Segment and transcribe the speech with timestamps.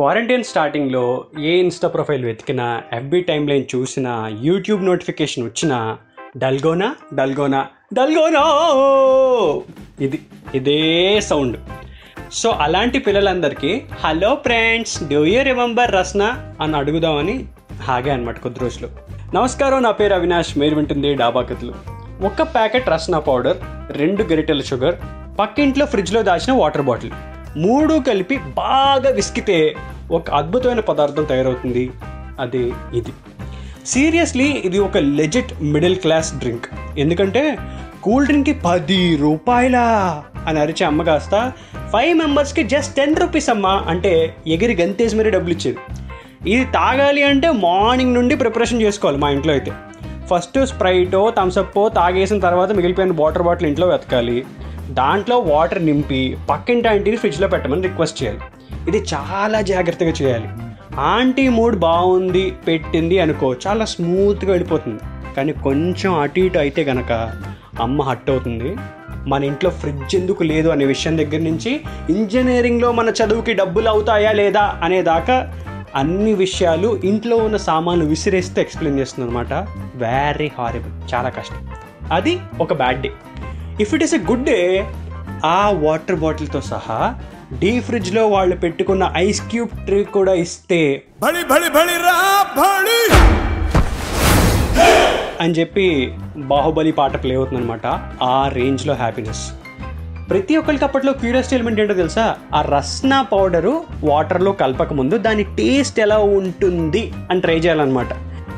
[0.00, 5.98] Quarantine స్టార్టింగ్లో ఏ Insta profile వెతికినా ఎఫ్బి టైమ్ లైన్ చూసినా యూట్యూబ్ నోటిఫికేషన్ వచ్చినా
[6.36, 8.44] డల్గోనా డల్గోనా డల్గోనా!
[10.00, 10.18] ఇది
[10.54, 11.56] ఇదే సౌండ్.
[12.32, 16.54] సో అలాంటి పిల్లలందరికీ hello friends do you remember Rasna?
[16.60, 17.44] అని అడుగుదామని
[17.82, 18.88] హాగే అనమాట కొద్ది రోజులు.
[19.34, 21.74] నమస్కారం నా పేరు అవినాష్ మీరు వింటుంది డాబా కథలు.
[22.26, 23.56] ఒక ప్యాకెట్ రస్నా పౌడర్
[23.90, 24.94] రెండు గరిటెల షుగర్
[25.38, 27.10] పక్కింట్లో ఫ్రిడ్జ్లో దాచిన వాటర్ బాటిల్.
[27.56, 29.74] మూడు కలిపి బాగా విసికితే
[30.10, 31.90] ఒక అద్భుతమైన పదార్థం తయారవుతుంది.
[32.40, 33.12] అదే ఇది.
[33.86, 36.66] సీరియస్లీ ఇది ఒక లెజిట్ మిడిల్ క్లాస్ డ్రింక్
[36.98, 37.58] ఎందుకంటే
[38.02, 41.52] కూల్ డ్రింక్కి పది రూపాయలా అని అరిచే అమ్మ కాస్త
[41.92, 45.78] ఫైవ్ మెంబర్స్కి జస్ట్ టెన్ రూపీస్ అమ్మ అంటే ఎగిరి గంతేసి మరీ డబ్బులు ఇచ్చేది.
[46.50, 49.72] ఇది తాగాలి అంటే మార్నింగ్ నుండి ప్రిపరేషన్ చేసుకోవాలి మా ఇంట్లో అయితే.
[50.30, 54.44] ఫస్ట్ స్ప్రైటో థమ్సప్పో తాగేసిన తర్వాత మిగిలిపోయిన వాటర్ బాటిల్ ఇంట్లో వెతకాలి.
[54.90, 58.40] దాంట్లో వాటర్ నింపి పక్కింటి ఆంటీని ఫ్రిడ్జ్లో పెట్టమని రిక్వెస్ట్ చేయాలి.
[58.88, 60.48] ఇది చాలా జాగ్రత్తగా చేయాలి.
[60.98, 65.00] ఆంటీ మూడ్ బాగుంది పెట్టింది అనుకో చాలా స్మూత్గా వెళ్ళిపోతుంది.
[65.34, 67.12] కానీ కొంచెం అటు ఇటు అయితే గనక
[67.80, 68.76] అమ్మ హట్ అవుతుంది.
[69.26, 74.80] మన ఇంట్లో ఫ్రిడ్జ్ ఎందుకు లేదు అనే విషయం దగ్గర నుంచి ఇంజనీరింగ్లో మన చదువుకి డబ్బులు అవుతాయా లేదా
[74.82, 75.54] అనే దాకా
[75.94, 79.52] అన్ని విషయాలు ఇంట్లో ఉన్న సామాన్లు విసిరేస్తే ఎక్స్ప్లెయిన్ చేస్తుంది అనమాట
[79.94, 81.68] వెరీ హారిబుల్ చాలా కష్టం.
[82.12, 83.10] అది ఒక bad day
[83.80, 84.86] if it is a good day
[85.44, 87.14] ఆ వాటర్ బాటిల్తో సహా
[87.58, 91.02] డీ ఫ్రిడ్జ్లో వాళ్ళు పెట్టుకున్న ఐస్ క్యూబ్ ట్రీ కూడా ఇస్తే.
[95.40, 97.86] అని చెప్పి బాహుబలి పాట ప్లే అవుతుంది అనమాట
[98.22, 99.52] ఆ రేంజ్లో హ్యాపీనెస్
[100.30, 102.36] ప్రతి ఒక్కరికి అప్పట్లో క్యూరియాసిటీ ఎలిమెంట్ ఏంటో తెలుసా?
[102.54, 108.08] ఆ రస్నా పౌడరు వాటర్లో కలపక ముందు దాని టేస్ట్ ఎలా ఉంటుంది అని ట్రై చేయాలన్నమాట.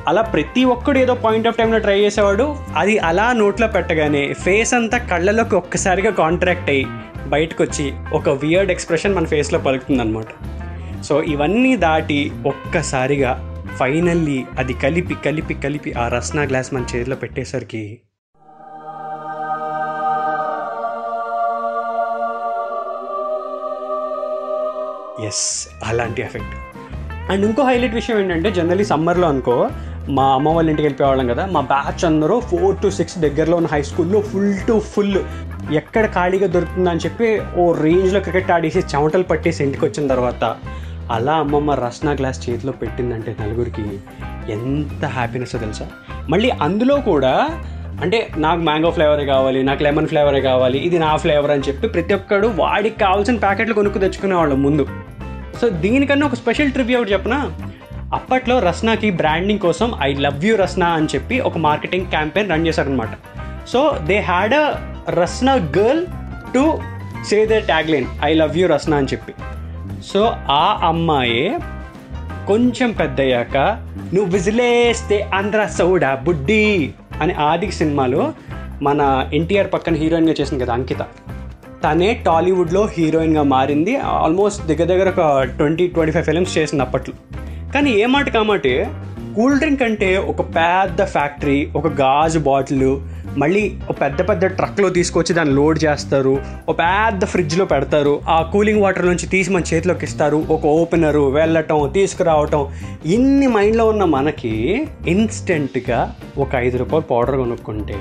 [0.09, 2.57] అలా ప్రతి ఒక్కడు ఏదో పాయింట్ ఆఫ్ టైంలో ట్రై చేసేవాడు.
[2.77, 6.87] అది అలా నోట్లో పెట్టగానే ఫేస్ అంతా కళ్ళలోకి ఒక్కసారిగా కాంట్రాక్ట్ అయ్యి
[7.29, 10.33] బయటకు వచ్చి ఒక వియర్డ్ ఎక్స్ప్రెషన్ మన ఫేస్లో పలుకుతుందనమాట
[11.03, 13.33] సో ఇవన్నీ దాటి ఒక్కసారిగా
[13.79, 17.85] ఫైనల్లీ అది కలిపి కలిపి కలిపి ఆ రస్నా గ్లాస్ మన చేతిలో పెట్టేసరికి
[25.21, 26.55] ఎస్ అలాంటి ఎఫెక్ట్
[27.33, 29.57] అండ్ ఇంకో హైలైట్ విషయం ఏంటంటే జనరలీ సమ్మర్లో అనుకో
[30.09, 33.83] మా అమ్మ వాళ్ళ ఇంటికి వెళ్ళిపోయేవాళ్ళం కదా మా బ్యాచ్ అందరూ ఫోర్ టు సిక్స్ దగ్గరలో ఉన్న హై
[33.83, 35.17] స్కూల్లో ఫుల్ టు ఫుల్
[35.73, 40.57] ఎక్కడ ఖాళీగా దొరుకుతుందని చెప్పి ఓ రేంజ్లో క్రికెట్ ఆడేసి చెమటలు పట్టేసి ఇంటికి వచ్చిన తర్వాత
[41.11, 44.01] అలా అమ్మమ్మ రస్నా గ్లాస్ చేతిలో పెట్టిందంటే నలుగురికి
[44.53, 45.87] ఎంత హ్యాపీనెస్ తెలుసా?
[46.29, 47.49] మళ్ళీ అందులో కూడా
[48.03, 52.15] అంటే నాకు మ్యాంగో ఫ్లేవరే కావాలి నాకు లెమన్ ఫ్లేవరే కావాలి ఇది నా ఫ్లేవర్ అని చెప్పి ప్రతి
[52.15, 54.87] ఒక్కడు వాడికి కావాల్సిన ప్యాకెట్లు కొనుక్కు తెచ్చుకునేవాళ్ళం ముందు.
[55.61, 57.51] సో దీనికన్నా ఒక స్పెషల్ ట్రిప్ ఒకటి చెప్పనా?
[58.13, 63.09] అప్పట్లో రస్నాకి బ్రాండింగ్ కోసం ఐ లవ్ యూ రస్నా అని చెప్పి ఒక మార్కెటింగ్ క్యాంపెయిన్ రన్ చేశారనమాట
[63.69, 64.73] so they had a
[65.11, 66.07] Rasna girl
[66.55, 66.79] to
[67.27, 69.33] say the tagline I love you Rasna అని చెప్పి.
[70.05, 71.59] సో ఆ అమ్మాయే
[72.47, 73.57] కొంచెం పెద్దయ్యాక
[74.15, 78.33] నువ్వు విజిలేస్తే ఆంధ్ర సౌడా బుడ్డి అని ఆది సినిమాలో
[78.83, 80.99] మన ఎన్టీఆర్ పక్కన హీరోయిన్గా చేసింది కదా అంకిత.
[81.85, 83.97] తనే టాలీవుడ్లో హీరోయిన్గా మారింది.
[83.97, 87.15] ఆల్మోస్ట్ దగ్గర దగ్గర ఒక ట్వంటీ ట్వంటీ ఫైవ్ ఫిలిమ్స్ చేసింది అప్పట్లో.
[87.75, 88.89] కానీ ఏ మాట కామాటే
[89.37, 92.99] కూల్ డ్రింక్ అంటే ఒక పెద్ద ఫ్యాక్టరీ ఒక గాజు బాటిల్
[93.39, 96.39] మళ్ళీ ఒక పెద్ద పెద్ద ట్రక్లో తీసుకొచ్చి దాన్ని లోడ్ చేస్తారు
[96.69, 101.89] ఒక పెద్ద ఫ్రిడ్జ్లో పెడతారు ఆ కూలింగ్ వాటర్ నుంచి తీసి మన చేతిలోకి ఇస్తారు ఒక ఓపెనరు వెళ్ళటం
[101.93, 102.67] తీసుకురావటం.
[103.05, 104.53] ఇన్ని మైండ్లో ఉన్న మనకి
[105.09, 107.99] ఇన్స్టెంట్గా ఒక ఐదు రూపాయలు పౌడర్ కొనుక్కుంటే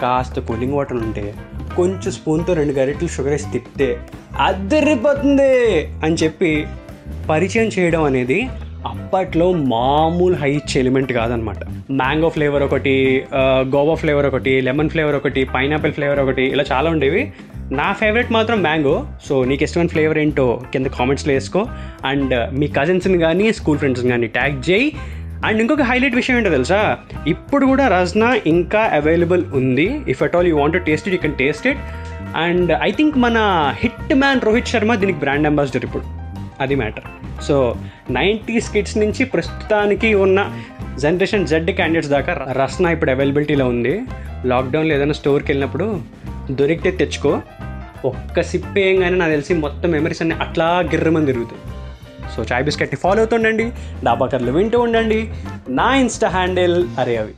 [0.00, 1.34] కాస్త కూలింగ్ వాటర్ ఉంటే
[1.76, 3.88] కొంచెం స్పూన్తో రెండు గరిటలు షుగర్ వేసి తిప్పితే
[4.40, 5.52] అద్దరిపోతుంది
[6.04, 6.66] అని చెప్పి
[7.30, 8.38] పరిచయం చేయడం అనేది
[8.86, 11.60] అప్పట్లో మామూలు హై ఎలిమెంట్ కాదనమాట.
[11.90, 13.24] మ్యాంగో ఫ్లేవర్ ఒకటి
[13.74, 17.22] గోవా ఫ్లేవర్ ఒకటి లెమన్ ఫ్లేవర్ ఒకటి పైనాపిల్ ఫ్లేవర్ ఒకటి ఇలా చాలా ఉండేవి.
[17.72, 18.96] నా ఫేవరెట్ మాత్రం మ్యాంగో.
[19.26, 21.66] సో నీకు ఇష్టమైన ఫ్లేవర్ ఏంటో కింద కామెంట్స్లో వేసుకో.
[22.04, 24.88] అండ్ మీ కజిన్స్ని కానీ స్కూల్ ఫ్రెండ్స్ని కానీ ట్యాగ్ చేయి.
[25.46, 26.80] అండ్ ఇంకొక హైలైట్ విషయం ఏంటో తెలుసా?
[27.26, 29.88] ఇప్పుడు కూడా రజ్నా ఇంకా అవైలబుల్ ఉంది.
[30.08, 31.80] If at all you want taste it you can taste it
[32.36, 33.38] and I think మన
[33.82, 36.23] హిట్ మ్యాన్ రోహిత్ శర్మ దీనికి బ్రాండ్ అంబాసిడర్ ఇప్పుడు.
[36.60, 37.04] అది మ్యాటర్.
[37.42, 37.76] సో
[38.10, 40.52] నైంటీస్ కిడ్స్ నుంచి ప్రస్తుతానికి ఉన్న
[40.98, 44.02] జనరేషన్ జెడ్ క్యాండిడేట్స్ దాకా రస్నా ఇప్పుడు అవైలబిలిటీలో ఉంది.
[44.44, 46.00] లాక్డౌన్లో ఏదైనా స్టోర్కి వెళ్ళినప్పుడు
[46.50, 47.42] దొరికితే తెచ్చుకో.
[48.04, 51.62] ఒక్క సిప్ ఏంగానే నాకు తెలిసి మొత్తం మెమరీస్ అన్ని అట్లా గిర్రమని తిరుగుతాయి.
[52.36, 53.72] సో చాయ్ బిస్కెట్ని ఫాలో అవుతుండండి
[54.04, 55.30] డాబాకర్లు వింటూ ఉండండి.
[55.68, 57.32] నా ఇన్స్టా హ్యాండిల్ అరే అవి.